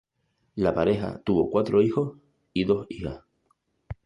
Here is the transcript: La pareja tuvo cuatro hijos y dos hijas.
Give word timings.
La 0.55 0.73
pareja 0.73 1.21
tuvo 1.23 1.47
cuatro 1.51 1.79
hijos 1.79 2.17
y 2.53 2.63
dos 2.65 2.87
hijas. 2.89 3.19